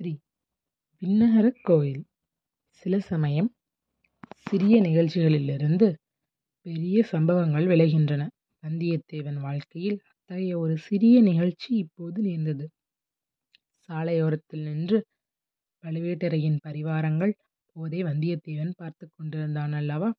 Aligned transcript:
Three 0.00 0.10
விண்ணகரக் 1.02 1.62
கோயில் 1.62 2.02
சில 2.82 2.98
சமயம் 3.00 3.48
சிறிய 4.38 4.74
நிகழ்ச்சிகளிலிருந்து 4.82 5.88
பெரிய 6.66 7.02
சம்பவங்கள் 7.02 7.66
விளைகின்றன. 7.66 8.22
வந்தியத்தேவன் 8.62 9.40
வாழ்க்கையில் 9.40 9.98
அத்தகைய 10.10 10.58
ஒரு 10.58 10.74
சிறிய 10.78 11.20
நிகழ்ச்சி 11.20 11.70
இப்போது 11.76 12.22
நேர்ந்தது. 12.22 12.66
சாலையோரத்தில் 13.88 14.62
நின்று 14.62 14.98
பழுவேட்டரையின் 15.84 16.58
பரிவாரங்கள் 16.64 17.34
போவதை 17.66 18.02
வந்தியத்தேவன் 18.02 18.72
பார்த்து 18.76 19.08
கொண்டிருந்தான் 19.16 19.72
அல்லவா? 19.72 20.10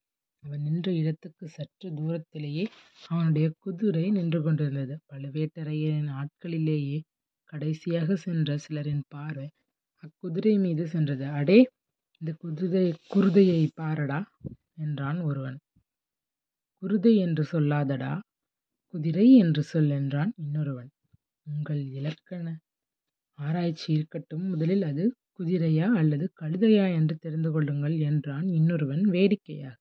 அவன் 0.43 0.61
நின்ற 0.61 0.93
இடத்துக்கு 0.93 1.47
சற்று 1.47 1.93
தூரத்திலேயே 1.93 2.65
அவனுடைய 3.07 3.53
குதிரை 3.59 4.11
நின்று 4.11 4.41
கொண்டிருந்தது. 4.41 4.97
பழுவேட்டரையரின் 5.13 6.11
ஆட்களிலேயே 6.21 6.99
கடைசியாக 7.49 8.15
சென்ற 8.15 8.57
சிலரின் 8.57 9.05
பார்வை 9.07 9.47
அக்குதிரை 10.03 10.59
மீது 10.59 10.87
சென்றது. 10.87 11.25
அடே, 11.25 11.67
இந்த 12.19 12.35
குதிரை 12.37 12.93
குருதையைப் 13.15 13.79
பாரடா 13.81 14.23
என்றான் 14.77 15.19
ஒருவன். 15.21 15.59
குருதை 16.81 17.15
என்று 17.15 17.43
சொல்லாதடா, 17.51 18.19
குதிரை 18.85 19.35
என்று 19.35 19.63
சொல் 19.63 19.89
என்றான் 19.89 20.33
இன்னொருவன். 20.37 20.89
உங்கள் 21.43 21.83
இலக்கண 21.83 22.57
ஆராய்ச்சி 23.33 23.93
இருக்கட்டும், 23.93 24.43
முதலில் 24.43 24.81
அது 24.81 25.15
குதிரையா 25.39 25.87
அல்லது 25.93 26.31
கழுதையா 26.41 26.93
என்று 26.93 27.15
தெரிந்து 27.15 27.51
கொள்ளுங்கள் 27.51 27.97
என்றான் 27.99 28.47
இன்னொருவன் 28.47 29.01
வேடிக்கையாக. 29.01 29.79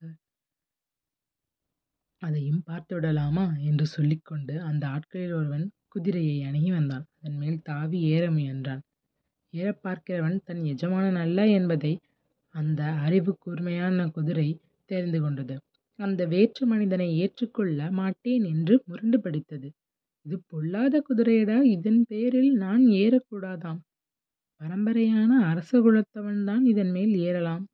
அதையும் 2.22 2.62
பார்த்துவிடலாமா? 2.66 3.58
என்று 3.58 3.86
சொல்லிக்கொண்டு 3.86 4.60
அந்த 4.60 4.88
ஆட்களில் 4.88 5.32
ஒருவன் 5.32 5.70
குதிரையை 5.88 6.42
அணுகி 6.42 6.70
வந்தான். 6.70 7.06
அதன்மேல் 7.18 7.60
தாவி 7.62 8.00
ஏற 8.00 8.30
முயன்றான். 8.30 8.80
ஏறப் 9.50 9.80
பார்க்கிறவன் 9.82 10.38
தன் 10.44 10.64
எஜமானன் 10.64 11.16
அல்ல 11.16 11.46
என்பதை 11.46 11.98
அந்த 12.54 12.82
அறிவுக் 12.84 13.40
கூர்மையான 13.40 14.08
குதிரை 14.08 14.60
தெரிந்து 14.84 15.20
கொண்டது. 15.20 15.56
அந்த 15.98 16.24
வேற்று 16.26 16.66
மனிதனை 16.66 17.16
ஏற்றுக்கொள்ள 17.16 17.90
மாட்டேன் 17.90 18.44
என்று 18.44 18.82
முரண்டு 18.86 19.20
பிடித்தது. 19.20 19.72
இது 20.22 20.42
பொல்லாத 20.46 21.02
குதிரையடா, 21.08 21.62
இதன் 21.62 22.04
பேரில் 22.08 22.52
நான் 22.52 22.82
ஏறக்கூடாதாம். 22.84 23.80
பரம்பரையான 24.60 25.26
அரச 25.26 25.78
குலத்தவன்தான் 25.78 26.64
இதன்மேல் 26.64 27.14
ஏறலாம். 27.18 27.66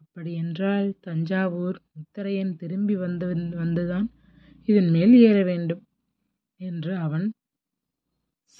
அப்படியென்றால் 0.00 0.94
தஞ்சாவூர் 1.00 1.78
முத்தரையன் 1.94 2.56
திரும்பி 2.56 2.96
வந்துதான் 2.96 4.06
இதன்மேல் 4.68 5.14
ஏற 5.20 5.42
வேண்டும். 5.44 5.82
என்று 6.60 6.96
அவன் 6.96 7.26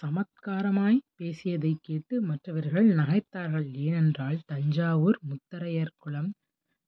சமத்காரமாய்ப் 0.03 1.05
பேசியதைக் 1.17 1.79
கேட்டு 1.81 2.20
மற்றவர்கள் 2.23 2.95
நகைத்தார்கள். 2.95 3.75
ஏனென்றால் 3.75 4.39
தஞ்சாவூர் 4.47 5.19
முத்தரையர் 5.29 5.95
குலம் 5.98 6.33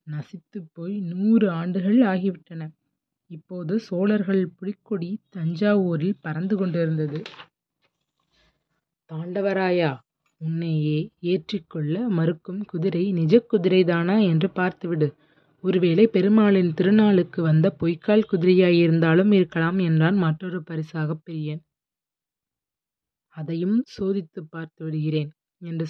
நசித்துப்போய் 0.06 1.00
நூறு 1.02 1.50
ஆண்டுகள் 1.50 1.98
ஆகிவிட்டன. 1.98 2.68
இப்போது 3.26 3.78
சோழர்கள் 3.78 4.48
புலிக்கொடி 4.48 5.20
தஞ்சாவூரில் 5.36 6.18
பறந்து 6.20 6.56
கொண்டிருந்தது. 6.56 7.22
தாண்டவராயா, 9.12 9.98
உன்னை 10.36 10.72
ஏற்றிக் 11.20 11.68
கொள்ள 11.68 12.08
மறுக்கும் 12.08 12.64
குதிரை 12.64 13.12
நிஜக் 13.12 13.52
குதிரைதானா 13.52 14.22
என்று 14.22 14.48
பார்த்துவிடு. 14.54 15.14
ஒருவேளை 15.62 16.06
பெருமாளின் 16.06 16.74
திருநாளுக்கு 16.74 17.40
வந்த 17.40 17.76
பொய்க்கால் 17.80 18.26
குதிரையாயிருந்தாலும் 18.32 19.32
இருக்கலாம் 19.32 19.78
என்றான் 19.78 20.16
மற்றொரு 20.16 20.62
பரிசாகப் 20.62 21.22
பிரியன். 21.26 21.60
அதையும் 23.34 23.76
சோதித்துப் 23.94 24.50
பார்த்து 24.50 24.80
விடுகிறேன் 24.84 25.30
என்று 25.62 25.86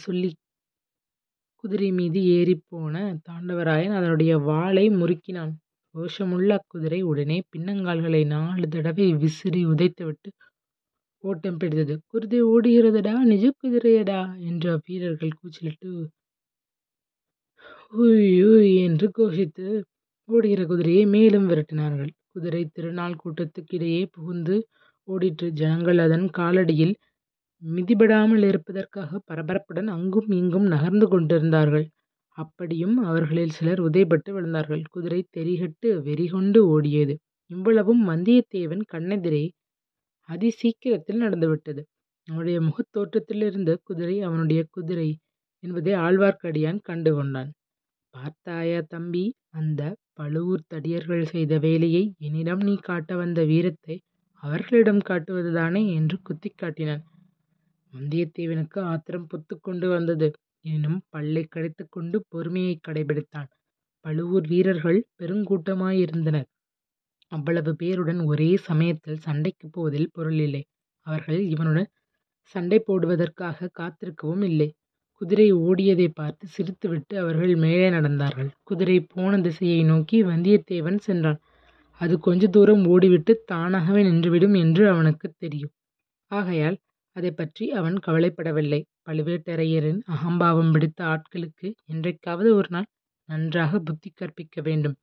குதிரை 1.65 1.89
மீது 1.93 2.21
ஏறிப்போன 2.37 2.95
தாண்டவராயன் 3.27 3.95
அதனுடைய 3.95 4.33
வாலை 4.39 4.85
முறுக்கினான். 4.91 5.53
ரோஷமுள்ள 5.95 6.51
அக்குதிரை 6.59 7.01
உடனே 7.03 7.39
பின்னங்கால்களை 7.53 8.23
நாலு 8.27 8.69
தடவை 8.69 9.07
விசிறி 9.15 9.63
உதைத்துவிட்டு 9.67 10.31
ஓட்டம் 11.25 11.57
பிடித்தது. 11.57 11.95
குதிரை 12.07 12.41
ஓடுகிறதுடா 12.45 13.15
நிஜ 13.25 13.45
குதிரையடா 13.61 14.21
என்று 14.49 14.69
அவ்வீரர்கள் 14.77 15.39
கூச்சலிட்டு 15.41 15.91
உய் 17.93 18.29
உய் 18.51 18.75
என்று 18.85 19.07
கோஷித்து 19.19 19.67
ஓடுகிற 20.29 20.61
குதிரையை 20.65 21.05
மேலும் 21.07 21.47
விரட்டினார்கள். 21.49 22.13
குதிரை 22.33 22.63
திருநாள் 22.75 23.17
கூட்டத்துக்கிடையே 23.23 24.03
புகுந்து 24.11 24.57
ஓடிற்று. 25.09 25.49
ஜனங்கள் 25.61 25.99
அதன் 25.99 26.27
காலடியில் 26.39 26.95
மிதிபடாமல் 27.63 28.45
இருப்பதற்காக 28.45 29.21
பரபரப்புடன் 29.29 29.87
அங்கும் 29.87 30.31
இங்கும் 30.33 30.67
நகர்ந்து 30.67 31.09
கொண்டிருந்தார்கள். 31.09 31.85
அப்படியும் 32.39 32.97
அவர்களில் 33.03 33.51
சிலர் 33.51 33.83
உதைபட்டு 33.83 34.31
விழுந்தார்கள். 34.31 34.83
குதிரை 34.91 35.21
தெரிகட்டு 35.37 35.89
வெறிகொண்டு 36.07 36.61
ஓடியது. 36.73 37.15
இவ்வளவும் 37.51 38.03
வந்தியத்தேவன் 38.09 38.83
கண்ணெதிரே 38.93 39.45
அதி 40.29 40.51
சீக்கிரத்தில் 40.51 41.23
நடந்துவிட்டது. 41.23 41.83
அவனுடைய 42.29 42.59
முகத் 42.61 42.93
தோற்றத்திலிருந்து 42.93 43.73
குதிரை 43.83 44.23
அவனுடைய 44.23 44.63
குதிரை 44.71 45.09
என்பதை 45.65 45.93
ஆழ்வார்க்கடியான் 45.99 46.81
கண்டு 46.83 47.15
கொண்டான். 47.15 47.51
பார்த்தாயா 48.15 48.81
தம்பி, 48.89 49.25
அந்தப் 49.53 49.99
பழுவூர்த்தடியர்கள் 50.19 51.25
செய்த 51.25 51.59
வேலையை 51.59 52.05
என்னிடம் 52.19 52.61
நீ 52.61 52.75
காட்ட 52.81 53.17
வந்த 53.17 53.45
வீரத்தை 53.45 53.97
அவர்களிடம் 54.43 55.03
காட்டுவதுதானே 55.09 55.83
என்று 55.95 56.17
குத்திக் 56.23 56.59
காட்டினான். 56.59 57.03
வந்தியத்தேவனுக்கு 57.97 58.79
ஆத்திரம் 58.79 59.27
புத்துக்கொண்டு 59.27 59.89
வந்தது. 59.89 60.31
எனினும் 60.61 61.03
பல்லை 61.09 61.45
கடித்து 61.45 61.87
கொண்டு 61.89 62.25
பொறுமையைக் 62.29 62.81
கடைபிடித்தான் 62.89 63.49
பழுவூர் 64.01 64.47
வீரர்கள் 64.49 65.07
பெருங்கூட்டமாயிருந்தனர். 65.23 66.45
அவ்வளவு 67.29 67.77
பேருடன் 67.83 68.25
ஒரே 68.25 68.57
சமயத்தில் 68.57 69.19
சண்டைக்கு 69.19 69.71
போவதில் 69.71 70.11
பொருளில்லை. 70.13 70.65
அவர்கள் 71.01 71.41
இவனுடன் 71.41 71.89
சண்டை 72.43 72.79
போடுவதற்காக 72.79 73.71
காத்திருக்கவும் 73.79 74.43
இல்லை. 74.43 74.75
குதிரை 75.13 75.53
ஓடியதைப் 75.53 76.15
பார்த்து 76.15 76.49
சிரித்துவிட்டு 76.59 77.17
அவர்கள் 77.17 77.55
மேலே 77.57 77.91
நடந்தார்கள். 77.91 78.51
குதிரை 78.63 79.01
போன 79.01 79.41
திசையை 79.41 79.83
நோக்கி 79.83 80.25
வந்தியத்தேவன் 80.25 80.99
சென்றான். 80.99 81.41
அது 81.99 82.19
கொஞ்ச 82.19 82.47
தூரம் 82.47 82.85
ஓடிவிட்டு 82.87 83.35
தானாகவே 83.45 84.03
நின்றுவிடும் 84.03 84.57
என்று 84.59 84.89
அவனுக்குத் 84.89 85.39
தெரியும். 85.39 85.71
ஆகையால் 86.27 86.79
அதைப்பற்றி 87.17 87.71
அவன் 87.71 87.97
கவலைப்படவில்லை. 88.07 88.79
பழுவேட்டரையரின் 89.07 90.01
அகம்பாவம் 90.07 90.71
பிடித்த 90.73 91.01
ஆட்களுக்கு 91.05 91.69
என்றைக்காவது 91.87 92.51
ஒரு 92.55 92.69
நாள் 92.71 92.89
நன்றாக 93.29 93.81
புத்தி 93.81 94.11
கற்பிக்க 94.13 94.61
வேண்டும் 94.61 94.97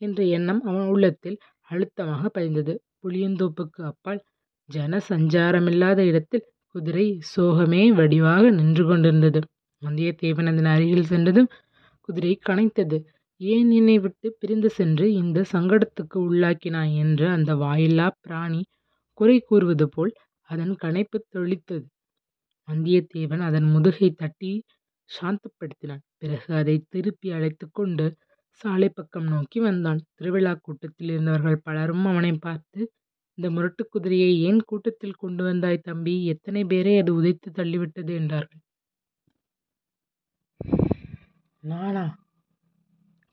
என்ற 0.00 0.22
எண்ணம் 0.30 0.62
அவன் 0.62 0.88
உள்ளத்தில் 0.88 1.38
அழுத்தமாகப் 1.68 2.34
பதிந்தது. 2.34 2.72
புளியந்தோப்புக்கு 3.00 3.80
அப்பால் 3.82 4.20
ஜன 4.68 5.00
சஞ்சாரமில்லாத 5.08 5.98
இடத்தில் 6.02 6.44
குதிரை 6.74 7.06
சோகமே 7.32 7.82
வடிவாக 7.92 8.50
நின்று 8.50 8.84
கொண்டிருந்தது. 8.86 9.40
வந்தியத்தேவன் 9.82 10.48
அதன் 10.48 10.70
அருகில் 10.72 11.04
சென்றதும் 11.04 11.50
குதிரை 12.08 12.38
கனைத்தது. 12.48 12.98
ஏன் 13.40 13.70
என்னை 13.70 13.96
விட்டுப் 13.98 14.36
பிரிந்து 14.38 14.70
சென்று 14.70 15.06
இந்தச் 15.12 15.50
சங்கடத்துக்கு 15.52 16.18
உள்ளாக்கினாய் 16.26 16.94
என்று 16.96 17.26
அந்த 17.28 17.54
வாயில்லாப் 17.56 18.18
பிராணி 18.20 18.62
குறை 19.18 19.38
கூறுவது 19.40 19.86
போல் 19.88 20.12
அதன் 20.48 20.74
கனைப்பு 20.82 21.18
தொழித்தது 21.34 21.86
வந்தியத்தேவன் 22.68 23.40
அதன் 23.40 23.64
முதுகைத் 23.64 24.16
தட்டி 24.16 24.52
சாந்தப்படுத்தினான். 25.10 26.04
பிறகு 26.16 26.54
அதைத் 26.54 26.86
திருப்பி 26.88 27.30
அழைத்துக் 27.30 27.74
கொண்டு 27.74 28.06
சாலைப் 28.60 28.94
பக்கம் 28.94 29.26
நோக்கி 29.26 29.60
வந்தான். 29.60 30.00
திருவிழாக் 30.14 30.62
கூட்டத்தில் 30.62 31.08
இருந்தவர்கள் 31.08 31.60
பலரும் 31.64 32.04
அவனைப் 32.04 32.40
பார்த்து 32.40 32.80
இந்த 33.38 33.50
முரட்டுக் 33.50 33.90
குதிரையை 33.90 34.40
ஏன் 34.40 34.60
கூட்டத்தில் 34.62 35.14
கொண்டு 35.14 35.44
வந்தாய் 35.44 35.78
தம்பி? 35.78 36.24
எத்தனை 36.24 36.64
பேரை 36.64 36.98
அது 36.98 37.22
உதைத்துத் 37.22 37.56
தள்ளிவிட்டது 37.58 38.14
என்றார்கள். 38.14 38.62
நானா? 41.62 42.04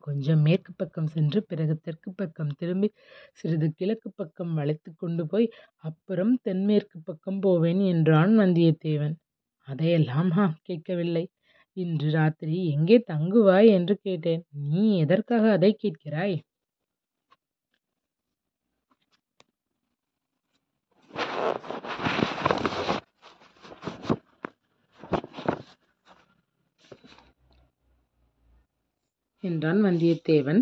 கொஞ்சம் 0.01 0.41
மேற்குப் 0.41 0.77
பக்கம் 0.77 1.07
சென்று 1.07 1.39
பிறகு 1.43 1.75
தெற்குப் 1.79 2.17
பக்கம் 2.17 2.53
திரும்பி 2.55 2.89
சிறிது 3.33 3.73
கிழக்குப் 3.73 4.17
பக்கம் 4.17 4.53
வளைத்துக் 4.53 4.97
கொண்டு 4.97 5.25
போய் 5.27 5.47
அப்புறம் 5.83 6.33
தென்மேற்குப் 6.43 7.05
பக்கம் 7.05 7.39
போவேன் 7.39 7.79
என்றான் 7.87 8.33
வந்தியத்தேவன். 8.39 9.15
அதையெல்லாமா 9.67 10.45
கேட்கவில்லை. 10.61 11.25
இன்று 11.77 12.11
ராத்திரி 12.11 12.67
எங்கே 12.67 13.03
தங்குவாய் 13.07 13.69
என்று 13.69 13.97
கேட்டேன். 13.97 14.43
நீ 14.69 14.97
எதற்காக 14.97 15.51
அதைக் 15.51 15.81
கேட்கிறாய்? 15.83 16.37
என்றான் 29.43 29.83
வந்தியத்தேவன். 29.83 30.59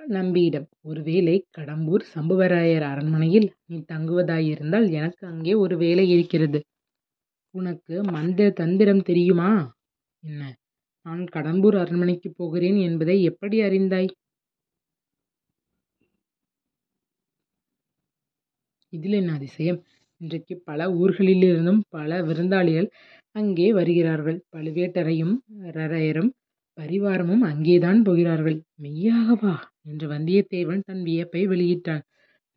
நம்பியிடம். 0.00 0.68
ஒருவேளை 0.82 1.34
கடம்பூர் 1.58 2.04
சம்புவராயர் 2.14 2.82
அரண்மனையில் 2.82 3.48
நீ 3.66 3.84
தங்குவதாயிருந்தால் 3.92 4.88
எனக்கு 4.92 5.26
அங்கே 5.26 5.54
ஒரு 5.54 5.76
வேலை 5.76 6.10
இருக்கிறது. 6.10 6.60
உனக்கு 7.54 8.02
மந்திர 8.10 8.50
தந்திரம் 8.52 9.02
தெரியுமா? 9.02 9.50
என்ன? 10.22 10.42
நான் 11.06 11.24
கடம்பூர் 11.32 11.76
அரண்மனைக்குப் 11.78 12.36
போகிறேன் 12.36 12.76
என்பதை 12.80 13.22
எப்படி 13.22 13.60
அறிந்தாய்? 13.62 14.10
இதில் 18.92 19.12
என்ன 19.12 19.32
அதிசயம்? 19.32 19.78
இன்றைக்கு 20.20 20.60
பல 20.64 20.88
ஊர்களிலிருந்தும் 20.94 21.80
பல 21.88 22.22
விருந்தாளிகள் 22.22 22.88
அங்கே 23.34 23.72
வருகிறார்கள். 23.72 24.38
பழுவேட்டரையும் 24.52 25.34
ரரையரும் 25.70 26.30
பரிவாரமும் 26.80 27.42
அங்கேதான் 27.42 28.02
போகிறார்கள். 28.02 28.62
மெய்யாகவா? 28.82 29.54
என்று 29.82 30.08
வந்தியத்தேவன் 30.08 30.82
தன் 30.84 31.02
வியப்பை 31.02 31.48
வெளியிட்டான். 31.48 32.02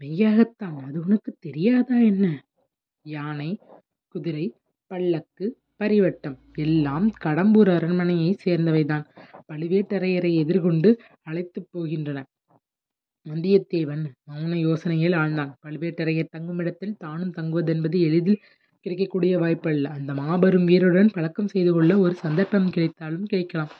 மெய்யாகத்தான்? 0.02 0.78
அது 0.88 1.00
உனக்கு 1.00 1.36
தெரியாதா 1.40 1.98
என்ன? 2.02 2.26
யானை 3.06 3.50
குதிரை 4.08 4.46
பல்லக்கு 4.92 5.46
பரிவட்டம் 5.80 6.38
எல்லாம் 6.58 7.12
கடம்பூர் 7.24 7.72
அரண்மனையைச் 7.78 8.44
சேர்ந்தவைதான். 8.46 9.06
பழுவேட்டரையரை 9.52 10.34
எதிர்கொண்டு 10.34 10.90
அழைத்துப் 11.22 11.68
போகின்றன. 11.74 12.20
வந்தியத்தேவன் 13.26 14.04
மௌன 14.32 14.52
யோசனையில் 14.66 15.16
ஆழ்ந்தான். 15.22 15.52
பழுவேட்டரையர் 15.66 16.34
தங்குமிடத்தில் 16.38 16.96
தானும் 16.98 17.34
தங்குவதென்பது 17.38 18.00
எளிதில் 18.00 18.40
கிடைக்கக்கூடிய 18.86 19.40
வாய்ப்பல்ல. 19.40 19.84
அந்த 19.98 20.14
மாபெரும் 20.14 20.68
வீரருடன் 20.68 21.14
பழக்கம் 21.14 21.48
செய்து 21.48 21.74
கொள்ள 21.74 21.98
ஒரு 21.98 22.14
சந்தர்ப்பம் 22.16 22.70
கிடைத்தாலும் 22.70 23.26
கிடைக்கலாம். 23.26 23.72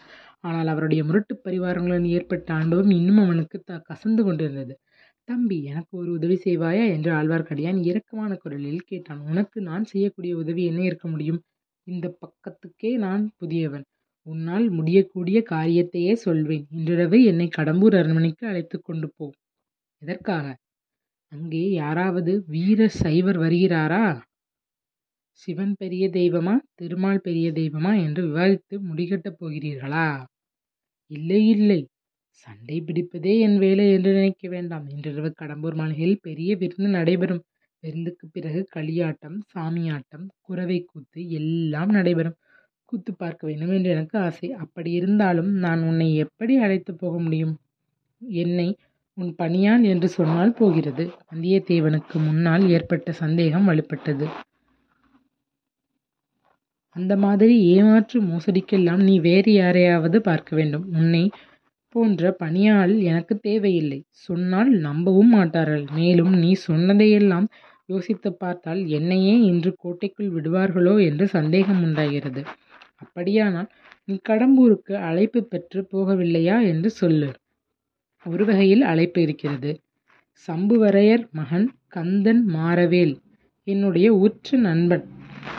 ஆனால் 0.46 0.68
அவருடைய 0.68 1.04
முரட்டுப் 1.04 1.42
பரிவாரங்களுடன் 1.46 2.08
ஏற்பட்ட 2.08 2.54
அனுபவம் 2.54 2.90
இன்னும் 2.90 3.18
அவனுக்கு 3.18 3.60
த 3.60 3.82
கசந்து 3.90 4.24
கொண்டிருந்தது. 4.24 4.74
தம்பி 5.28 5.64
எனக்கு 5.64 5.98
ஒரு 5.98 6.12
உதவி 6.12 6.38
செய்வாயா? 6.44 6.86
என்று 6.88 7.12
ஆழ்வார்க்கடியான் 7.14 7.80
இரக்கமான 7.84 8.36
குரலில் 8.38 8.82
கேட்டான். 8.82 9.20
உனக்கு 9.26 9.62
நான் 9.62 9.84
செய்யக்கூடிய 9.84 10.38
உதவி 10.38 10.66
என்ன 10.66 10.82
இருக்க 10.84 11.08
முடியும்? 11.08 11.42
இந்த 11.88 12.18
பக்கத்துக்கே 12.22 12.98
நான் 12.98 13.32
புதியவன். 13.38 13.86
உன்னால் 14.28 14.70
முடியக்கூடிய 14.70 15.44
காரியத்தையே 15.50 16.14
சொல்வேன். 16.18 16.68
இன்றிரவு 16.70 17.24
என்னை 17.24 17.50
கடம்பூர் 17.58 17.98
அரண்மனைக்கு 17.98 18.48
அழைத்து 18.48 18.82
கொண்டு 18.82 19.12
போ. 19.18 19.28
எதற்காக? 20.02 20.46
அங்கே 21.32 21.70
யாராவது 21.74 22.44
வீர 22.48 22.88
சைவர் 23.00 23.40
வருகிறாரா? 23.40 24.06
சிவன் 25.40 25.76
பெரிய 25.78 26.10
தெய்வமா? 26.10 26.56
திருமால் 26.74 27.22
பெரிய 27.22 27.52
தெய்வமா? 27.52 28.04
என்று 28.04 28.24
விவாதித்து 28.28 28.76
முடிகட்டப் 28.90 29.38
போகிறீர்களா? 29.40 30.08
இல்லை 31.12 31.48
இல்லை. 31.48 31.80
சண்டை 32.32 32.78
பிடிப்பதே 32.82 33.34
என் 33.40 33.58
வேலை 33.58 33.92
என்று 33.92 34.12
நினைக்க 34.14 34.48
வேண்டாம். 34.50 34.86
இன்றிரவு 34.90 35.30
கடம்பூர் 35.42 35.76
மாளிகையில் 35.76 36.20
பெரிய 36.22 36.52
விருந்து 36.56 36.90
நடைபெறும். 36.90 37.44
விருந்துக்கு 37.84 38.26
பிறகு 38.28 38.62
களியாட்டம் 38.76 39.38
சாமியாட்டம் 39.54 40.26
குறவை 40.42 40.80
கூத்து 40.84 41.30
எல்லாம் 41.30 41.90
நடைபெறும். 41.90 42.38
கூத்து 42.86 43.12
பார்க்க 43.14 43.48
வேண்டும் 43.48 43.70
என்று 43.70 43.90
எனக்கு 43.90 44.20
ஆசை. 44.20 44.50
அப்படி 44.54 44.92
இருந்தாலும் 44.92 45.52
நான் 45.58 45.84
உன்னை 45.84 46.16
எப்படி 46.16 46.56
அழைத்து 46.58 46.96
போக 46.96 47.16
முடியும்? 47.20 47.56
என்னை 48.22 48.68
உன் 49.18 49.36
பணியால் 49.38 49.84
என்று 49.84 50.08
சொன்னால் 50.08 50.54
போகிறது. 50.54 51.04
வந்தியத்தேவனுக்கு 51.32 52.18
முன்னால் 52.20 52.70
ஏற்பட்ட 52.70 53.12
சந்தேகம் 53.12 53.68
வலுப்பட்டது. 53.70 54.26
அந்த 56.96 57.14
மாதிரி 57.16 57.56
ஏமாற்று 57.76 58.18
மோசடிக்கெல்லாம் 58.22 59.02
நீ 59.04 59.16
வேறு 59.20 59.52
யாரையாவது 59.54 60.18
பார்க்க 60.22 60.52
வேண்டும். 60.56 60.86
உன்னை 60.94 61.24
போன்ற 61.96 62.32
பணியாள் 62.32 62.94
எனக்கு 63.04 63.34
தேவையில்லை. 63.40 64.00
சொன்னால் 64.28 64.72
நம்பவும் 64.80 65.32
மாட்டார்கள். 65.36 65.86
மேலும் 65.92 66.34
நீ 66.36 66.52
சொன்னதையெல்லாம் 66.68 67.48
யோசித்து 67.86 68.30
பார்த்தால் 68.34 68.82
என்னையே 68.88 69.34
இன்று 69.42 69.72
கோட்டைக்குள் 69.78 70.30
விடுவார்களோ 70.30 70.96
என்று 71.06 71.26
சந்தேகம் 71.28 71.82
உண்டாகிறது. 71.84 72.42
அப்படியானால் 72.96 73.70
நீ 74.06 74.16
கடம்பூருக்கு 74.30 74.94
அழைப்பு 75.10 75.40
பெற்று 75.44 75.82
போகவில்லையா 75.94 76.58
என்று 76.64 76.90
சொல்லு. 76.92 77.30
ஒரு 78.26 78.44
வகையில் 78.46 78.84
அழைப்பு 78.84 79.20
இருக்கிறது. 79.22 79.72
சம்புவரையர் 80.48 81.24
மகன் 81.32 81.68
கந்தன் 81.88 82.42
மாறவேல் 82.56 83.16
என்னுடைய 83.68 84.08
உற்ற 84.16 84.58
நண்பன். 84.60 85.06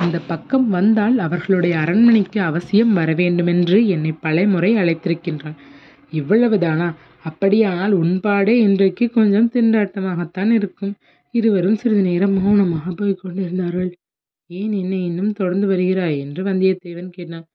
இந்த 0.03 0.19
பக்கம் 0.19 0.69
வந்தால் 0.69 1.19
அவர்களுடைய 1.19 1.79
அரண்மனைக்கு 1.79 2.41
அவசியம் 2.41 2.93
வரவேண்டுமென்று 2.93 3.87
என்னை 3.87 4.13
பலமுறை 4.13 4.75
அழைத்திருக்கின்றான் 4.75 5.57
இவ்வளவுதானா? 6.13 6.95
அப்படியானால் 7.23 7.95
உன்பாடே 7.99 8.49
இன்றைக்கு 8.49 9.11
கொஞ்சம் 9.11 9.51
திண்டாட்டமாகத்தான் 9.53 10.51
இருக்கும். 10.51 10.95
இருவரும் 11.31 11.75
சிறிது 11.75 12.03
நேரம் 12.03 12.33
மௌனமாக 12.33 12.91
போய்கொண்டிருந்தார்கள் 12.91 13.93
ஏன் 14.47 14.73
என்னை 14.73 15.05
இன்னும் 15.05 15.33
தொடர்ந்து 15.33 15.67
வருகிறாய்? 15.67 16.19
என்று 16.19 16.45
வந்தியத்தேவன் 16.45 17.09
கேட்டான். 17.09 17.47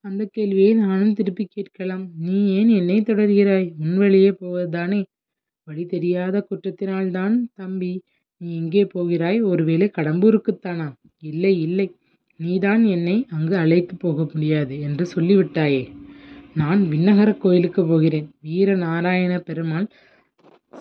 அந்த 0.00 0.28
கேள்வியை 0.30 0.74
நானும் 0.74 1.12
திருப்பி 1.12 1.46
கேட்கலாம். 1.50 2.08
நீ 2.18 2.48
ஏன் 2.48 2.68
என்னை 2.68 3.00
தொடர்கிறாய்? 3.00 3.72
உன் 3.78 3.96
வழியே 3.96 4.32
போவதுதானே? 4.32 5.04
வழி 5.64 5.84
தெரியாத 5.86 6.46
குற்றத்தினால்தான் 6.50 7.34
தம்பி. 7.54 8.02
நீ 8.40 8.56
எங்கே 8.56 8.84
போகிறாய்? 8.84 9.40
ஒருவேளை 9.42 9.90
கடம்பூருக்குத்தானா? 9.98 10.86
இல்லை 11.22 11.60
இல்லை. 11.60 11.86
நீதான் 12.40 12.84
என்னை 12.84 13.26
அங்கு 13.30 13.56
அழைத்து 13.56 13.96
போக 13.96 14.26
முடியாது 14.32 14.80
என்று 14.80 15.06
சொல்லிவிட்டாயே. 15.14 15.82
நான் 16.54 16.80
விண்ணகர 16.82 17.38
கோயிலுக்கு 17.38 17.86
போகிறேன். 17.86 18.28
வீர 18.40 18.74
நாராயண 18.74 19.38
பெருமாள் 19.38 19.86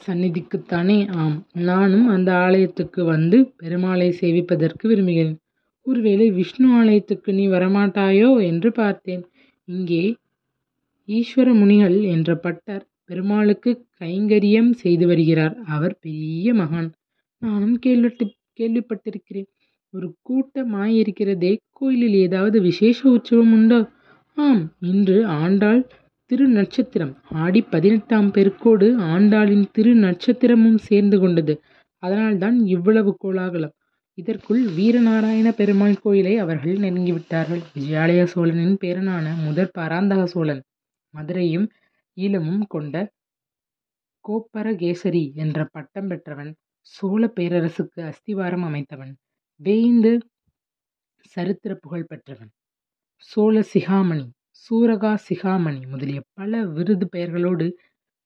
சந்நிதிக்குத்தானே? 0.07 1.11
ஆம். 1.11 1.37
நானும் 1.61 2.07
அந்த 2.07 2.33
ஆலயத்துக்கு 2.35 3.03
வந்து 3.03 3.53
பெருமாளை 3.63 4.09
சேவிப்பதற்கு 4.21 4.85
விரும்புகிறேன். 4.87 5.37
ஒருவேளை 5.85 6.31
விஷ்ணு 6.31 6.69
ஆலயத்துக்கு 6.73 7.33
நீ 7.33 7.47
வரமாட்டாயோ 7.47 8.43
என்று 8.43 8.71
பார்த்தேன். 8.71 9.23
இங்கே 9.67 10.03
ஈஸ்வர 11.07 11.49
முனிகள் 11.53 12.01
என்ற 12.01 12.35
பட்டர் 12.35 12.85
பெருமாளுக்கு 13.05 13.71
கைங்கரியம் 13.99 14.71
செய்து 14.73 15.07
வருகிறார். 15.07 15.55
அவர் 15.67 15.97
பெரிய 16.01 16.53
மகான். 16.53 16.89
நானும் 17.41 17.77
கேள்விப்பட்டு 17.79 18.25
கேள்விப்பட்டிருக்கிறேன். 18.59 19.47
ஒரு 19.93 20.07
கூட்டமாயிருக்கிறதே 20.27 21.51
கோயிலில் 21.69 22.17
ஏதாவது 22.25 22.57
விசேஷ 22.61 23.09
உற்சவம் 23.09 23.53
உண்டோ? 23.53 23.79
ஆம் 24.37 24.63
இன்று 24.81 25.17
ஆண்டாள் 25.25 25.81
திரு 26.29 26.45
நட்சத்திரம் 26.47 27.13
ஆடி 27.43 27.61
பதினெட்டாம் 27.61 28.29
பெருக்கோடு 28.31 28.87
ஆண்டாளின் 29.13 29.65
திரு 29.71 29.93
நட்சத்திரமும் 29.95 30.79
சேர்ந்து 30.79 31.19
கொண்டது. 31.19 31.53
அதனால்தான் 32.03 32.57
இவ்வளவு 32.65 33.11
கோலாகலம். 33.17 33.73
இதற்குள் 34.17 34.63
வீரநாராயண 34.77 35.47
பெருமாள் 35.51 36.01
கோயிலை 36.01 36.37
அவர்கள் 36.37 36.77
நெருங்கிவிட்டார்கள். 36.77 37.61
விஜயாலய 37.75 38.21
சோழனின் 38.23 38.77
பேரனான 38.83 39.25
முதற் 39.45 39.73
பராந்தக 39.73 40.25
சோழன். 40.25 40.61
மதுரையும் 41.13 41.67
ஈழமும் 42.17 42.63
கொண்ட 42.67 42.95
கோப்பரகேசரி 44.25 45.25
என்ற 45.35 45.67
பட்டம் 45.71 46.07
பெற்றவன். 46.07 46.51
சோழ 46.93 47.33
பேரரசுக்கு 47.35 48.01
அஸ்திவாரம் 48.01 48.65
அமைத்தவன். 48.67 49.13
வேய்ந்து 49.61 50.11
சரித்திர 51.25 51.75
புகழ் 51.75 52.09
பெற்றவன். 52.09 52.51
சோழ 53.29 53.55
சிகாமணி 53.73 54.25
சூரகா 54.63 55.11
சிகாமணி 55.27 55.81
முதலிய 55.87 56.19
பல 56.33 56.61
விருது 56.65 57.05
பெயர்களோடு 57.15 57.67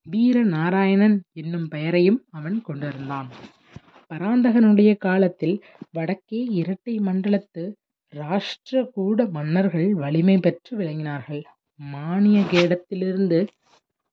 வீர 0.06 0.44
நாராயணன் 0.44 1.18
என்னும் 1.32 1.68
பெயரையும் 1.68 2.20
அவன் 2.30 2.62
கொண்டிருந்தான். 2.62 3.30
பராந்தகனுடைய 4.10 4.92
காலத்தில் 4.98 5.58
வடக்கே 5.92 6.42
இரட்டை 6.60 6.96
மண்டலத்து 7.00 7.64
ராஷ்டிரகூட 8.14 9.30
மன்னர்கள் 9.30 9.90
வலிமை 9.94 10.38
பெற்று 10.38 10.72
விளங்கினார்கள். 10.78 11.44
மானிய 11.80 12.40
கேடத்திலிருந்து 12.52 13.40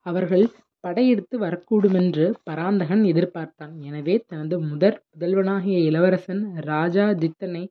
அவர்கள் 0.07 0.45
படையெடுத்து 0.85 1.37
வரக்கூடுமென்று 1.39 2.25
பராந்தகன் 2.45 3.03
எதிர்பார்த்தான். 3.05 3.73
எனவே 3.81 4.15
தனது 4.27 4.57
முதற் 4.61 4.99
புதல்வனாகிய 5.11 5.79
இளவரசன் 5.85 6.43
ராஜாதித்தனை 6.69 7.65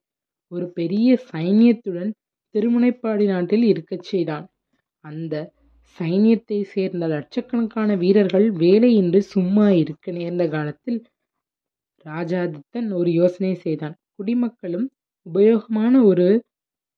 ஒரு 0.51 0.65
பெரிய 0.71 1.07
சைன்யத்துடன் 1.31 2.11
திருமுனைப்பாடி 2.55 3.25
நாட்டில் 3.25 3.63
இருக்கச் 3.63 4.07
செய்தான். 4.09 4.45
அந்த 5.03 5.35
சைன்யத்தை 5.97 6.59
சேர்ந்த 6.73 7.05
லட்சக்கணக்கான 7.07 7.89
வீரர்கள் 7.95 8.47
வேலையின்றி 8.55 9.21
சும்மா 9.33 9.67
இருக்க 9.81 10.11
நேர்ந்த 10.11 10.43
காலத்தில் 10.47 10.99
ராஜாதித்தன் 12.05 12.89
ஒரு 12.91 13.09
யோசனை 13.11 13.53
செய்தான். 13.55 13.95
குடிமக்களும் 14.15 14.87
உபயோகமான 15.25 15.93
ஒரு 16.03 16.27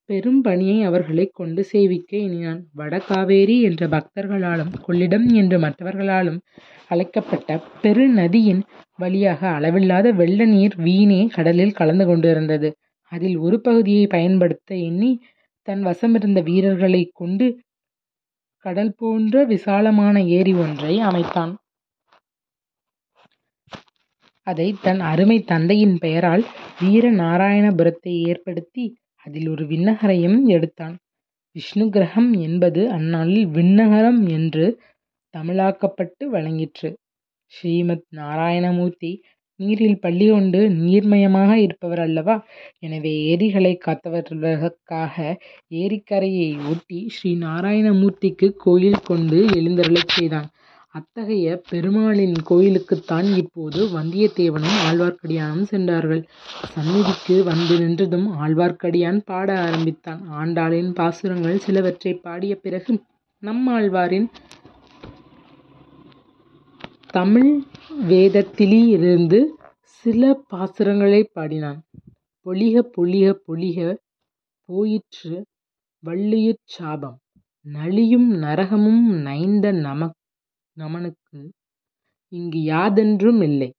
பெரும் 0.09 0.41
பணியை 0.41 0.77
அவர்களை 0.83 1.25
கொண்டு 1.33 1.61
சேவிக்க 1.63 2.11
எண்ணினான் 2.17 2.61
வடகாவேரி 2.77 3.57
என்ற 3.61 3.81
பக்தர்களாலும் 3.87 4.71
கொள்ளிடம் 4.85 5.27
என்று 5.33 5.57
மற்றவர்களாலும் 5.59 6.39
அழைக்கப்பட்ட 6.87 7.57
பெரு 7.81 8.05
நதியின் 8.09 8.61
வழியாக 8.95 9.41
அளவில்லாத 9.47 10.07
வெள்ள 10.11 10.45
நீர் 10.45 10.75
வீணே 10.77 11.19
கடலில் 11.35 11.77
கலந்து 11.79 12.05
கொண்டிருந்தது. 12.05 12.69
அதில் 13.11 13.37
ஒரு 13.37 13.57
பகுதியை 13.61 14.05
பயன்படுத்த 14.07 14.69
எண்ணி 14.87 15.11
தன் 15.67 15.83
வசமிருந்த 15.85 16.39
வீரர்களை 16.43 17.03
கொண்டு 17.13 17.47
கடல் 18.65 18.93
போன்ற 18.97 19.43
விசாலமான 19.45 20.23
ஏரி 20.37 20.53
ஒன்றை 20.53 20.95
அமைத்தான். 20.99 21.53
அதை 24.47 24.67
தன் 24.81 25.01
அருமை 25.11 25.37
தந்தையின் 25.43 25.95
பெயரால் 25.97 26.43
வீர 26.81 27.05
நாராயணபுரத்தை 27.21 28.13
ஏற்படுத்தி 28.27 28.85
அதில் 29.29 29.49
ஒரு 29.49 29.65
விண்ணகரையும் 29.65 30.47
எடுத்தான். 30.47 30.93
விஷ்ணு 31.55 31.89
கிரகம் 31.89 32.33
என்பது 32.39 32.81
அந்நாளில் 32.89 33.47
விண்ணகரம் 33.47 34.21
என்று 34.29 34.65
தமிழாக்கப்பட்டு 35.33 36.23
வழங்கிற்று. 36.31 36.89
ஸ்ரீமத் 37.51 38.05
நாராயணமூர்த்தி 38.15 39.11
நீரில் 39.59 39.99
பள்ளி 39.99 40.27
கொண்டு 40.29 40.59
நீர்மயமாக 40.79 41.53
இருப்பவர் 41.57 41.99
அல்லவா? 41.99 42.35
எனவே 42.79 43.13
ஏரிகளைக் 43.25 43.83
காத்தவர்களுக்காக 43.85 45.15
ஏரிக்கரையை 45.75 46.49
ஒட்டி 46.69 46.99
ஸ்ரீ 47.09 47.31
நாராயணமூர்த்திக்குக் 47.39 48.59
கோயில் 48.59 49.01
கொண்டு 49.03 49.39
எழுந்தருளச் 49.57 50.15
செய்தான். 50.15 50.49
அத்தகைய 50.99 51.47
பெருமாளின் 51.69 52.35
கோயிலுக்குத்தான் 52.49 53.27
இப்போது 53.37 53.79
வந்தியத்தேவனும் 53.95 54.79
ஆழ்வார்க்கடியானும் 54.85 55.67
சென்றார்கள். 55.71 56.23
சந்நிதிக்கு 56.71 57.35
வந்து 57.43 57.75
நின்றதும் 57.79 58.27
ஆழ்வார்க்கடியான் 58.39 59.19
பாட 59.25 59.49
ஆரம்பித்தான். 59.59 60.21
ஆண்டாளின் 60.39 60.91
பாசுரங்கள் 60.93 61.63
சிலவற்றைப் 61.65 62.21
பாடிய 62.23 62.55
பிறகு 62.57 62.93
நம்மாழ்வாரின் 63.43 64.29
தமிழ் 67.13 67.51
வேதத்திலிருந்து 68.09 69.37
சில 70.05 70.23
பாசுரங்களைப் 70.51 71.31
பாடினான். 71.33 71.79
பொலிக 72.45 72.83
பொலிக 72.95 73.27
பொலிக 73.47 73.79
போயிற்று 74.69 75.33
வள்ளுயிர்ச் 76.03 76.73
சாபம் 76.75 77.17
நலியும் 77.65 78.29
நரகமும் 78.43 79.03
நைந்த 79.23 79.65
நமனுக்கு 80.79 81.39
இங்கு 82.33 82.59
யாதென்றும் 82.71 83.41
இல்லை. 83.43 83.69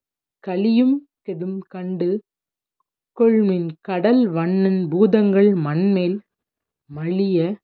கலியும் 0.45 0.97
கெதும் 1.21 1.59
கண்டு 1.69 2.09
கொள்மின் 3.17 3.71
கடல் 3.81 4.23
வண்ணன் 4.29 4.83
பூதங்கள் 4.89 5.51
மண்மேல் 5.67 6.19
மலியப் 6.91 7.59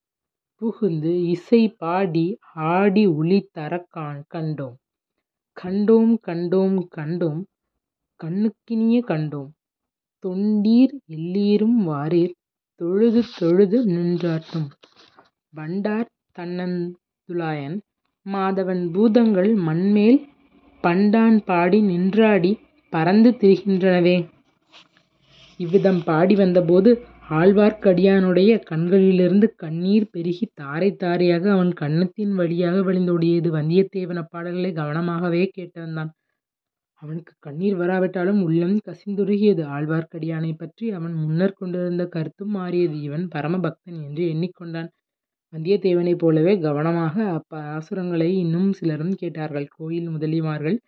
புகுந்து 0.62 1.12
இசை 1.26 1.62
பாடி 1.78 2.26
ஆடி 2.71 3.05
உலி 3.19 3.38
தரக் 3.59 3.90
கண்டோம். 4.35 4.76
கண்டோம் 5.57 6.14
கண்டோம் 6.26 6.78
கண்டோம். 6.97 7.43
கண்ணுக்கினிய 8.21 8.99
கண்டோம். 9.11 9.50
தொண்டீர் 10.25 10.95
எல்லீரும் 11.09 11.78
வாரீர் 11.88 12.35
தொழுது 12.81 13.23
தொழுது 13.38 13.78
நின்றாட்டும் 13.87 14.69
வண்டார் 15.55 16.09
தன்னந்துலாயன் 16.37 17.76
மாதவன் 18.33 18.92
பூதங்கள் 18.92 19.54
மண்மேல் 19.54 20.26
பண்டான் 20.83 21.37
பாடி 21.45 21.80
நின்றாடி 21.83 22.59
பறந்து 22.90 23.30
திரிகின்றனவே. 23.30 24.28
இவ்விதம் 25.56 26.02
பாடி 26.04 26.35
வந்தபோது 26.35 26.90
ஆழ்வார்க்கடியானுடைய 27.30 28.62
கண்களிலிருந்து 28.62 29.54
கண்ணீர் 29.56 30.11
பெருகித் 30.11 30.52
தாரை 30.54 30.95
தாரையாக 30.95 31.50
அவன் 31.50 31.73
கன்னத்தின் 31.73 32.35
வழியாக 32.35 32.92
வழிந்தோடியது. 32.92 33.50
வந்தியத்தேவன் 33.59 34.25
பாடல்களை 34.30 34.73
கவனமாகவே 34.73 35.50
கேட்டவன்தான் 35.59 36.11
அவனுக்கு 37.02 37.35
அவனுக்குக் 37.35 37.40
கண்ணீர் 37.40 37.76
வராவிட்டாலும் 37.76 38.42
உள்ளம் 38.42 38.80
கசிந்துருகியது. 38.87 39.62
ஆழ்வார்க்கடியானைப் 39.76 40.59
பற்றி 40.59 40.90
அவன் 40.90 41.12
முன்னர் 41.12 41.52
கொண்டிருந்த 41.52 42.06
கருத்தும் 42.06 42.50
மாறியது. 42.50 43.00
இவன் 43.00 43.28
பரம 43.28 43.59
பக்தன் 43.61 44.02
என்று 44.02 44.28
எண்ணிக் 44.28 44.54
கொண்டான். 44.54 44.90
வந்தியத்தேவனைப் 45.53 46.19
போலவே 46.19 46.59
கவனமாக 46.59 47.17
அப்ப 47.31 47.59
ஆசுரங்களை 47.75 48.29
இன்னும் 48.35 48.73
சிலரும் 48.73 49.15
கேட்டார்கள். 49.15 49.67
கோயில் 49.76 50.09
முதலிமார்கள் 50.09 50.79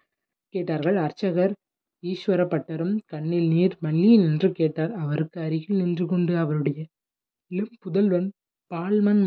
கேட்டார்கள். 0.55 0.97
அர்ச்சகர் 0.97 1.55
ஈஸ்வரப்பட்டரும் 2.03 2.95
கண்ணில் 3.07 3.49
நீர் 3.49 3.77
மல்லி 3.83 4.11
நின்று 4.19 4.49
கேட்டார். 4.53 4.93
அவருக்கு 4.95 5.39
அருகில் 5.41 5.77
நின்று 5.77 6.07
கொண்டு 6.07 6.37
அவருடைய 6.37 6.81
இளம் 7.51 7.77
புதல்வன் 7.81 8.29
பால்மணம் 8.71 9.25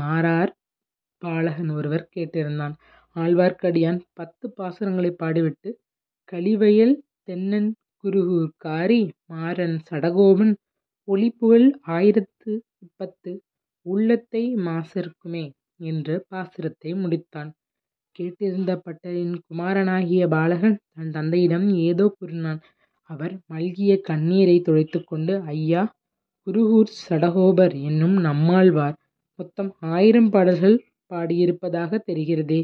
மாறார் 0.00 0.52
பாலகன் 1.22 1.70
ஒருவர் 1.70 2.08
கேட்டிருந்தான். 2.16 2.74
ஆழ்வார்க்கடியான் 3.16 4.00
பத்து 4.12 4.46
பாசுரங்களைப் 4.56 5.20
பாடிவிட்டு 5.22 5.70
கலிவயல் 6.32 6.94
தென்னன் 7.28 7.70
குருகூர்காரி 8.04 9.00
மாறன் 9.26 9.76
சடகோபன் 9.90 10.54
ஒலிபுகழ் 11.08 11.66
ஆயிரத்து 11.88 12.52
பத்து 12.96 13.32
உள்ளத்தை 13.86 14.42
மாசறுக்குமே 14.60 15.42
என்று 15.82 16.14
பாசுரத்தை 16.30 16.92
முடித்தான். 17.02 17.50
கேட்டிருந்த 18.16 18.72
பட்டரின் 18.84 19.34
குமாரனாகிய 19.46 20.24
பாலகன் 20.28 20.76
தன் 20.90 21.10
தந்தையிடம் 21.10 21.66
ஏதோ 21.84 22.06
கூறினான். 22.16 22.60
அவர் 23.10 23.34
மல்கிய 23.48 23.92
கண்ணீரைத் 24.08 24.66
துடைத்துக்கொண்டு 24.68 25.34
ஐயா 25.52 25.82
குருகூர்ச் 26.46 26.98
சடகோபர் 27.02 27.74
என்னும் 27.82 28.16
நம்மாழ்வார் 28.20 28.96
மொத்தம் 29.38 29.70
ஆயிரம் 29.94 30.30
பாடல்கள் 30.30 30.76
பாடியிருப்பதாகத் 31.10 32.06
தெரிகிறதே 32.08 32.60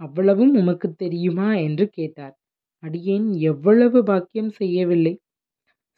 அவ்வளவும் 0.00 0.54
உமக்குத் 0.54 0.98
தெரியுமா? 0.98 1.54
என்று 1.66 1.86
கேட்டார். 1.90 2.34
அடியேன் 2.82 3.28
எவ்வளவு 3.50 3.98
பாக்கியம் 4.04 4.52
செய்யவில்லை. 4.52 5.14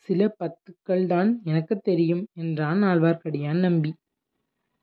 சில 0.08 0.26
பத்துக்கள்தான் 0.38 1.30
எனக்குத் 1.44 1.84
தெரியும் 1.84 2.26
என்றான் 2.34 2.82
ஆழ்வார்க்கடியான் 2.82 3.58
நம்பி. 3.58 3.90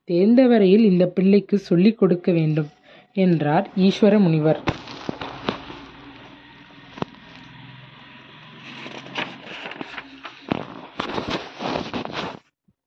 தேர்ந்தவரையில் 0.10 0.84
இந்த 0.84 0.92
இந்தப் 0.92 1.16
பிள்ளைக்குச் 1.16 1.66
சொல்லிக் 1.70 1.98
கொடுக்க 1.98 2.32
வேண்டும் 2.32 2.70
என்றார் 3.16 3.70
ஈசுவர 3.78 4.20
முனிவர். 4.20 4.60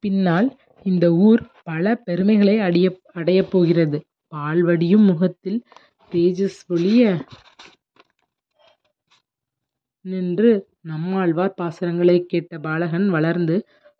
பின்னால் 0.05 0.49
இந்த 0.87 1.13
ஊர் 1.21 1.41
பல 1.65 1.95
பெருமைகளை 2.05 2.55
அடையப் 3.15 3.51
போகிறது. 3.51 3.99
பால் 4.33 4.63
வடியும் 4.63 5.03
முகத்தில் 5.03 5.59
தேஜஸ் 6.13 6.61
பொலிய 6.69 7.03
நின்று 10.05 10.51
நம்மாழ்வார் 10.81 11.55
பாசுரங்களைக் 11.57 12.29
கேட்ட 12.29 12.59
பாலகன் 12.59 13.09
வளர்ந்து 13.09 13.57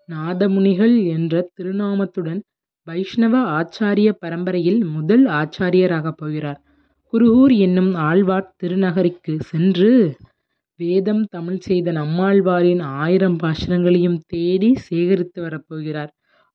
நாதமுனிகள் 0.09 1.07
என்ற 1.07 1.51
திருநாமத்துடன் 1.57 2.41
வைஷ்ணவ 2.87 3.35
ஆச்சாரிய 3.59 4.11
பரம்பரையில் 4.19 4.85
முதல் 4.87 5.27
ஆச்சாரியராகப் 5.33 6.17
போகிறார். 6.17 6.61
குருகூர் 7.13 7.55
என்னும் 7.59 7.95
ஆழ்வார் 7.95 8.55
திருநகரிக்கு 8.63 9.35
சென்று 9.41 9.91
வேதம் 10.81 11.25
தமிழ் 11.31 11.59
செய்த 11.59 11.93
நம்மாழ்வாரின் 11.93 12.83
ஆயிரம் 12.99 13.37
பாசுரங்களையும் 13.37 14.19
தேடிச் 14.27 14.77
சேகரித்து 14.79 15.43
வரப்போகிறார். 15.43 16.13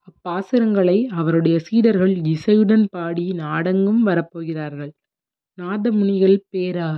அப்பாசுரங்களை 0.08 0.98
அவருடைய 1.12 1.60
சீடர்கள் 1.60 2.16
இசையுடன் 2.26 2.86
பாடி 2.90 3.34
நாடெங்கும் 3.34 4.08
வரப்போகிறார்கள். 4.08 4.92
நாதமுனிகள் 5.58 6.38
பேரா 6.52 6.90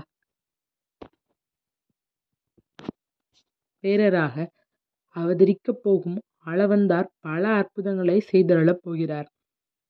பேரராக 3.86 4.36
அவதரிக்கப் 5.16 5.82
போகும் 5.82 6.20
ஆளவந்தார் 6.46 7.06
பல 7.20 7.48
அற்புதங்களை 7.48 8.22
செய்தருளப் 8.32 8.82
போகிறார். 8.82 9.28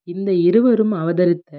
இந்த 0.03 0.33
இருவரும் 0.33 0.91
அவதரித்த 0.91 1.51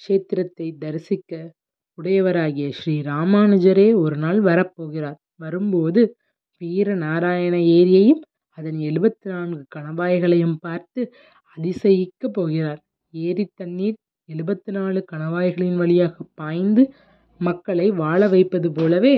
க்ஷேத்திரத்தை 0.00 0.78
தரிசிக்க 0.78 1.52
உடையவராகிய 1.98 2.70
ஸ்ரீ 2.70 3.00
ராமானுஜரே 3.00 3.94
ஒருநாள் 3.94 4.40
வரப்போகிறார். 4.42 5.18
வரும்போது 5.36 6.16
வீர 6.58 6.94
நாராயண 6.94 7.56
ஏரியையும் 7.56 8.22
அதன் 8.58 8.78
எழுபத்து 8.78 9.30
நான்கு 9.30 9.66
கணவாய்களையும் 9.74 10.56
பார்த்து 10.60 11.12
அதிசயிக்கப் 11.56 12.32
போகிறார். 12.32 12.80
ஏரித் 13.14 13.54
தண்ணீர் 13.54 13.98
எழுபத்து 14.28 14.72
நாலு 14.72 15.04
கணவாய்களின் 15.12 15.76
வழியாகப் 15.76 16.30
பாய்ந்து 16.34 16.92
மக்களை 17.40 17.90
வாழ 17.90 18.28
வைப்பது 18.28 18.72
போலவே 18.72 19.14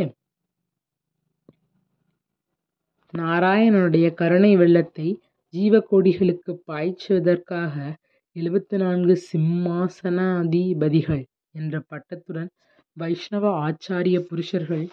நாராயணனுடைய 3.17 4.15
கருணை 4.15 4.57
வெள்ளத்தை 4.57 5.07
ஜீவகோடிகளுக்குப் 5.55 6.63
பாய்ச்சுவதற்காக 6.67 7.75
எழுபத்து 8.37 8.79
நான்கு 8.79 9.15
சிம்மாசனாதிபதிகள் 9.33 11.25
என்ற 11.55 11.83
பட்டத்துடன் 11.91 12.51
வைஷ்ணவ 12.97 13.53
ஆச்சாரிய 13.67 14.19
புருஷர்கள் 14.21 14.85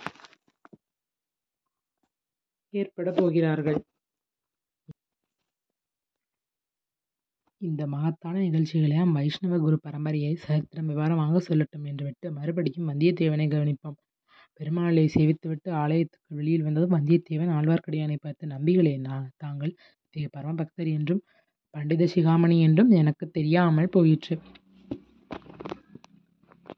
ஏற்படப் 2.74 3.16
போகிறார்கள். 3.16 3.80
இந்த 7.62 7.88
மகத்தான 7.88 8.40
நிகழ்ச்சிகளெல்லாம் 8.40 9.12
வைஷ்ணவ 9.12 9.58
குரு 9.58 9.80
பரம்பரையை 9.84 10.36
சரித்திரம் 10.36 10.90
விவரமாகச் 10.90 11.48
சொல்லட்டும் 11.50 11.86
என்றுவிட்டு 11.86 12.32
மறுபடியும் 12.32 12.90
வந்தியத்தேவனைக் 12.90 13.54
கவனிப்போம். 13.54 13.98
பெருமாளை 14.60 15.06
சேவித்துவிட்டு 15.16 15.70
ஆலயத்துக்கு 15.84 16.32
வெளியில் 16.36 16.64
வந்ததும் 16.64 16.96
வந்தியத்தேவன் 16.98 17.54
ஆழ்வார்க்கடியானைப் 17.58 18.24
பார்த்து 18.24 18.48
நம்பிகளே 18.48 18.94
தாங்கள் 19.38 19.74
இத்தகைய 19.74 20.30
பரம 20.32 20.56
பக்தர் 20.56 20.88
என்றும் 20.88 21.24
பண்டித 21.74 22.08
சிகாமணி 22.16 22.58
என்றும் 22.60 22.92
எனக்குத் 22.92 23.34
தெரியாமல் 23.34 23.90
போயிற்று. 23.90 24.36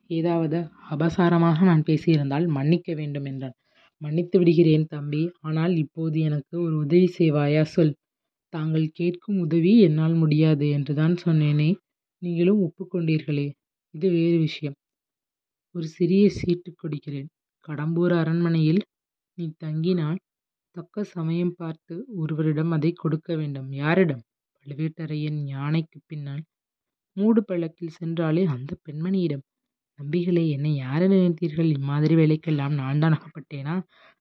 ஏதாவது 0.10 0.58
அபசாரமாக 0.90 1.60
நான் 1.64 1.86
பேசியிருந்தால் 1.86 2.48
மன்னிக்க 2.48 2.94
வேண்டும் 2.94 3.26
என்றான். 3.26 3.56
மன்னித்து 4.02 4.40
விடுகிறேன் 4.40 4.88
தம்பி. 4.88 5.24
ஆனால் 5.40 5.76
இப்போது 5.76 6.20
எனக்கு 6.20 6.56
ஒரு 6.62 6.76
உதவி 6.78 7.08
செய்வாயா 7.18 7.64
சொல். 7.66 7.94
தாங்கள் 8.54 8.88
கேட்கும் 8.92 9.40
உதவி 9.40 9.74
என்னால் 9.80 10.14
முடியாது 10.14 10.70
என்றுதான் 10.70 11.16
சொன்னேனே. 11.26 11.70
நீங்களும் 12.22 12.62
ஒப்புக்கொண்டீர்களே 12.62 13.48
இது 13.94 14.08
வேறு 14.10 14.38
விஷயம். 14.40 14.78
ஒரு 15.76 15.88
சிறிய 15.98 16.26
சீட்டு 16.30 16.70
கொடுக்கிறேன். 16.74 17.30
கடம்பூர் 17.68 18.14
அரண்மனையில் 18.14 18.82
நீ 19.38 19.46
தங்கினால் 19.64 20.20
தக்க 20.76 21.04
சமயம் 21.06 21.54
பார்த்து 21.56 21.96
ஒருவரிடம் 22.16 22.72
அதைக் 22.72 23.00
கொடுக்க 23.02 23.36
வேண்டும். 23.36 23.70
யாரிடம்? 23.74 24.24
பழுவேட்டரையன் 24.64 25.40
யானைக்குப் 25.48 26.08
பின்னால் 26.08 26.44
மூடு 27.18 27.42
பழக்கில் 27.44 27.98
சென்றாலே 28.00 28.44
அந்தப் 28.46 28.84
பெண்மணியிடம். 28.86 29.44
நம்பிகளே 30.00 30.44
என்னை 30.50 30.72
யார 30.82 31.02
நினைத்தீர்கள்? 31.08 31.70
இம்மாதிரி 31.78 32.16
வேலைக்கெல்லாம் 32.16 32.74
நான் 32.74 33.00
தான் 33.00 33.18
அகப்பட்டேனா? 33.18 33.76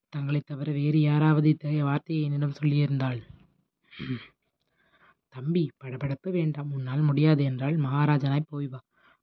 தங்களைத் 0.08 0.46
தவிர 0.46 0.72
வேறு 0.72 1.00
யாராவது 1.02 1.48
இத்தகைய 1.48 1.84
வார்த்தையை 1.84 2.24
என்னிடம் 2.24 2.58
சொல்லியிருந்தாள் 2.60 3.20
தம்பி 5.34 5.62
படபடப்பு 5.82 6.30
வேண்டாம். 6.30 6.72
உன்னால் 6.72 7.02
முடியாது 7.02 7.42
என்றால் 7.44 7.76
மகாராஜனாய் 7.78 8.48
போய் 8.48 8.68
வா. 8.68 8.80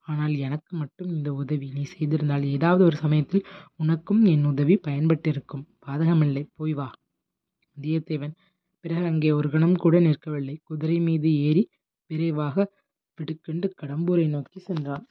ஆனால் 0.08 0.36
எனக்கு 0.39 0.72
மட்டும் 0.77 1.10
இந்த 1.10 1.29
உதவி 1.34 1.67
நீ 1.72 1.84
செய்திருந்தால் 1.91 2.46
ஏதாவது 2.51 2.84
ஒரு 2.86 2.98
சமயத்தில் 2.98 3.43
உனக்கும் 3.75 4.22
என் 4.25 4.46
உதவி 4.46 4.75
பயன்பட்டிருக்கும். 4.88 5.65
பாதகமில்லை. 5.86 6.43
போய் 6.55 6.74
வா. 6.74 6.88
வந்தியத்தேவன் 7.77 8.36
பிறகு 8.86 9.05
அங்கே 9.05 9.31
ஒரு 9.31 9.50
கணம் 9.50 9.77
கூட 9.77 9.96
நிற்கவில்லை. 10.00 10.55
குதிரை 10.63 10.98
மீது 11.00 11.29
ஏறி 11.43 11.63
விரைவாக 12.10 12.55
விடுக்கென்று 13.20 13.67
கடம்பூரை 13.81 14.27
நோக்கி 14.29 14.60
சென்றான். 14.62 15.05